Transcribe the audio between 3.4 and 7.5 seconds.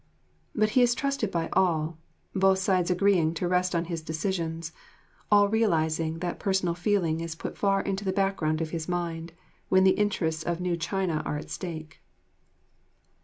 rest on his decisions, all realising that personal feeling is